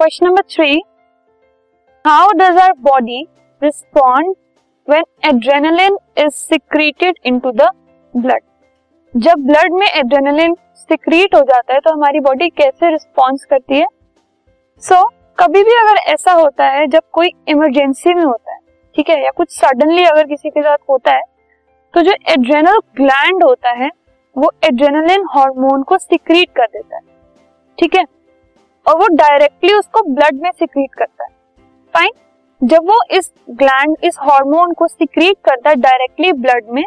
Question 0.00 0.26
number 0.26 0.42
three 0.50 0.80
how 2.04 2.30
does 2.32 2.58
our 2.58 2.72
body 2.82 3.20
respond 3.62 4.34
when 4.88 5.04
adrenaline 5.28 5.96
is 6.18 6.28
secreted 6.28 7.18
into 7.26 7.50
the 7.50 7.68
blood 8.14 8.42
जब 9.14 9.44
blood 9.46 9.72
में 9.72 9.86
adrenaline 9.86 10.54
secrete 10.76 11.34
हो 11.34 11.40
जाता 11.40 11.74
है 11.74 11.80
तो 11.80 11.92
हमारी 11.92 12.20
बॉडी 12.20 12.48
कैसे 12.50 12.90
रिस्पॉन्स 12.90 13.44
करती 13.44 13.78
है? 13.78 13.86
सो 14.82 14.94
so, 14.94 15.10
कभी 15.38 15.62
भी 15.62 15.74
अगर 15.76 15.98
ऐसा 16.12 16.32
होता 16.32 16.66
है 16.66 16.86
जब 16.86 17.02
कोई 17.12 17.32
इमरजेंसी 17.48 18.14
में 18.14 18.22
होता 18.24 18.52
है 18.52 18.58
ठीक 18.96 19.10
है 19.10 19.22
या 19.24 19.30
कुछ 19.30 19.50
सडनली 19.50 20.04
अगर 20.04 20.26
किसी 20.26 20.50
के 20.50 20.62
साथ 20.62 20.88
होता 20.90 21.14
है 21.14 21.22
तो 21.94 22.02
जो 22.02 22.12
एड्रेनल 22.28 22.78
ग्लैंड 22.96 23.44
होता 23.44 23.72
है 23.72 23.90
वो 24.36 24.50
एड्रेनलिन 24.64 25.26
हार्मोन 25.30 25.82
को 25.82 25.98
सिक्रीट 25.98 26.50
कर 26.56 26.66
देता 26.66 26.96
है 26.96 27.02
ठीक 27.78 27.94
है? 27.94 28.04
और 28.86 28.96
वो 28.98 29.06
डायरेक्टली 29.16 29.72
उसको 29.74 30.02
ब्लड 30.04 30.40
में 30.42 30.50
सिक्रीट 30.50 30.94
करता 30.94 31.24
है। 31.24 31.30
फाइन 31.94 32.12
जब 32.60 32.86
वो 32.86 33.02
इस 33.10 33.30
ग्लैंड 33.52 33.96
इस 34.04 34.16
हार्मोन 34.20 34.72
को 34.72 34.86
सिक्रीट 34.88 35.36
करता 35.44 35.70
है 35.70 35.76
डायरेक्टली 35.78 36.32
ब्लड 36.34 36.64
में, 36.70 36.84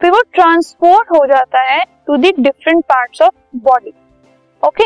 फिर 0.00 0.10
वो 0.10 0.20
ट्रांसपोर्ट 0.34 1.10
हो 1.10 1.24
जाता 1.26 1.62
है 1.64 1.82
to 2.06 2.16
the 2.16 2.32
different 2.38 2.84
parts 2.84 3.22
of 3.22 3.34
body 3.58 3.92
okay 4.62 4.84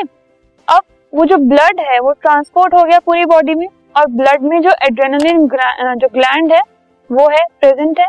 अब 0.69 0.83
वो 1.13 1.25
जो 1.25 1.37
ब्लड 1.39 1.81
है, 1.81 1.99
वो 2.01 2.13
ट्रांसपोर्ट 2.13 2.75
हो 2.75 2.83
गया 2.85 2.99
पूरी 3.01 3.25
बॉडी 3.27 3.55
में 3.55 3.67
और 3.97 4.07
ब्लड 4.09 4.43
में 4.43 4.61
जो 4.63 4.71
एड्रेनलिन 4.83 5.47
जो 5.49 6.09
ग्लैंड 6.09 6.53
है, 6.53 6.61
वो 7.11 7.29
है 7.31 7.45
प्रेजेंट 7.61 7.99
है। 7.99 8.07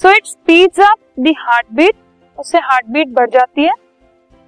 So 0.00 0.10
it 0.10 0.26
speeds 0.26 0.80
up 0.82 0.98
the 1.20 1.34
heart 1.38 1.66
beat 1.72 1.94
उससे 2.38 2.58
हार्ट 2.60 2.86
बीट 2.88 3.08
बढ़ 3.14 3.30
जाती 3.30 3.64
है। 3.64 3.72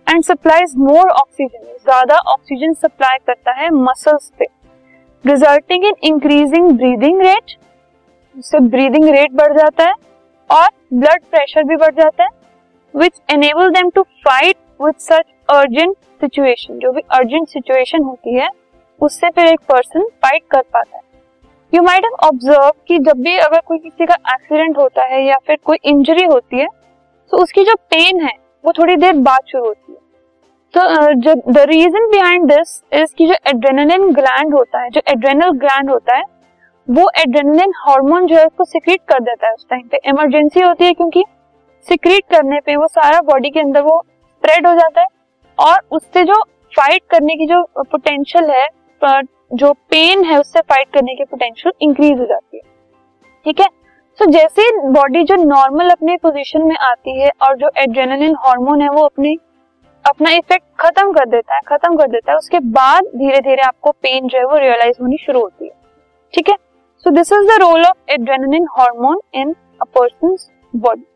एंड 0.06 0.22
सप्लाईज 0.24 0.74
मोर 0.78 1.08
ऑक्सीजन 1.10 1.58
ज़्यादा 1.58 2.16
ऑक्सीजन 2.32 2.72
सप्लाई 2.74 3.18
करता 3.26 3.52
है 3.54 3.68
मसल्स 3.72 4.30
पे। 4.38 4.46
Resulting 5.24 5.84
in 5.84 5.94
increasing 6.04 6.70
breathing 6.72 7.20
rate 7.22 7.56
उससे 8.36 8.58
ब्रीदिंग 8.68 9.08
रेट 9.08 9.32
बढ़ 9.34 9.52
जाता 9.52 9.84
है 9.84 9.94
और 10.50 10.68
ब्लड 10.94 11.22
प्रेशर 11.24 11.64
भी 11.64 11.76
बढ़ 11.76 11.94
जाता 11.94 12.24
है 12.24 12.28
which 12.94 13.20
enable 13.30 13.70
them 13.70 13.90
to 13.90 14.02
fight 14.02 14.56
with 14.82 15.00
such 15.02 15.24
urgent 15.50 15.96
situation 16.20 16.78
जो 16.78 16.92
भी 16.92 17.00
अर्जेंट 17.12 17.48
सिचुएशन 17.48 18.02
होती 18.02 18.34
है, 18.34 18.48
उससे 19.00 19.30
फिर 19.30 19.46
एक 19.46 19.60
पर्सन 19.68 20.02
फाइट 20.22 20.42
कर 20.50 20.62
पाता 20.64 20.96
है। 20.96 21.02
यू 21.72 21.82
माइट 21.82 22.04
ऑब्ज़र्व 22.24 22.70
कि 22.88 22.98
जब 23.00 23.22
भी 23.22 23.36
अगर 23.38 23.60
कोई 23.60 23.78
किसी 23.78 24.06
का 24.06 24.14
एक्सीडेंट 24.34 24.78
होता 24.78 25.04
है 25.06 25.24
या 25.24 25.36
फिर 25.46 25.58
कोई 25.64 25.78
इंजरी 25.86 26.24
होती 26.24 26.58
है 26.58 26.66
तो 27.32 27.42
उसकी 27.42 27.64
जो 27.64 27.74
पेन 27.90 28.20
है, 28.20 28.32
वो 28.64 28.72
थोड़ी 28.72 28.96
देर 28.96 29.12
बाद 29.14 29.40
शुरू 29.48 29.64
होती 29.64 29.80
है। 29.82 29.85
तो 30.76 30.82
the 31.52 31.58
reason 31.68 32.06
behind 32.10 32.44
this 32.44 32.80
is 32.92 33.14
कि 33.18 33.26
जो 33.26 33.34
एड्रेनलिन 33.46 34.12
ग्लैंड 34.12 34.54
होता 34.54 34.82
है 34.82 34.90
जो 34.90 35.00
एड्रेनल 35.08 35.50
ग्लैंड 35.58 35.90
होता 35.90 36.16
है 36.16 36.24
वो 36.88 37.08
एड्रेनलिन 37.18 37.72
हार्मोन 37.76 38.26
जो 38.26 38.36
है 38.36 38.44
उसको 38.46 38.64
सिक्रीट 38.64 39.00
कर 39.08 39.20
देता 39.20 39.46
है 39.46 39.52
उस 39.52 39.66
टाइम 39.70 39.86
पे। 39.88 40.00
इमरजेंसी 40.04 40.60
होती 40.60 40.84
है 40.84 40.92
क्योंकि 40.92 41.24
सिक्रीट 41.86 42.24
करने 42.30 42.60
पे 42.60 42.76
वो 42.76 42.86
सारा 42.86 43.20
बॉडी 43.20 43.50
के 43.50 43.60
अंदर 43.60 43.82
वो 43.82 44.00
स्प्रेड 44.02 44.66
हो 44.66 44.74
जाता 44.74 45.00
है 45.00 45.06
और 45.58 45.80
उससे 45.90 46.24
जो 46.24 46.42
फाइट 46.72 47.02
करने 47.10 47.36
की 47.36 47.46
जो 47.46 47.62
पोटेंशियल 47.90 48.50
है 48.50 48.68
जो 49.54 49.72
पेन 49.90 50.24
है 50.24 50.38
उससे 50.40 50.60
फाइट 50.60 50.88
करने 50.94 51.14
की 51.14 51.24
पोटेंशियल 51.24 51.72
इंक्रीज 51.82 52.18
हो 52.20 52.24
जाती 52.24 52.56
है। 52.56 52.62
ठीक 53.46 53.60
है? 53.60 53.66
सो 54.18 54.24
so, 54.24 54.30
जैसे 54.30 54.70
बॉडी 54.90 55.24
जो 55.24 55.36
नॉर्मल 55.36 55.90
अपने 55.90 56.16
पोजीशन 56.16 56.62
में 56.62 56.76
आती 56.76 57.20
है 57.20 57.30
और 57.42 57.56
जो 57.56 57.70
एड्रेनलिन 57.78 58.34
हार्मोन 58.38 58.82
है 58.82 58.88
वो 58.88 59.02
अपनी 59.02 59.36
अपना 60.04 60.30
इफ़ेक्ट 60.30 60.65
खत्म 60.78 61.12
कर 61.12 61.28
देता 61.30 61.54
है, 61.54 61.60
खत्म 61.66 61.96
कर 61.96 62.08
देता 62.08 62.32
है। 62.32 62.38
उसके 62.38 62.58
बाद 62.72 63.04
धीरे 63.16 63.40
धीरे 63.40 63.62
आपको 63.62 63.90
पेन 63.92 64.28
जो 64.28 64.38
है 64.38 64.44
वो 64.44 64.56
रियलाइज़ 64.58 64.96
होनी 65.02 65.16
शुरू 65.16 65.40
होती 65.40 65.64
है। 65.64 65.72
ठीक 66.34 66.48
है? 66.48 66.56
So 67.06 67.10
this 67.10 67.32
is 67.32 67.46
the 67.48 67.60
role 67.60 67.84
of 67.84 68.10
adrenaline 68.10 68.66
hormone 68.70 69.20
in 69.34 69.54
a 69.80 69.84
person 69.98 70.36
body 70.74 71.06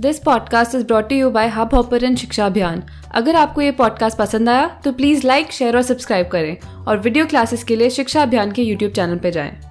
this 0.00 0.18
podcast 0.18 0.74
is 0.74 0.86
brought 0.86 1.12
you 1.12 1.30
by 1.30 1.48
hub 1.48 1.74
hopper 1.74 2.14
शिक्षा 2.16 2.46
अभियान 2.46 2.82
अगर 3.14 3.36
आपको 3.36 3.60
ये 3.60 3.70
पॉडकास्ट 3.72 4.18
पसंद 4.18 4.48
आया 4.48 4.68
तो 4.84 4.92
प्लीज़ 4.92 5.26
लाइक 5.26 5.52
शेयर 5.52 5.76
और 5.76 5.82
सब्सक्राइब 5.82 6.28
करें। 6.28 6.56
और 6.86 6.98
वीडियो 6.98 7.26
क्लासेस 7.26 7.64
के 7.64 7.76
लिए 7.76 7.90
शिक्षा 7.90 8.22
अभियान 8.22 8.52
के 8.52 8.62
यूट्यूब 8.62 8.92
चैनल 8.92 9.18
पर 9.18 9.30
जाएँ। 9.30 9.69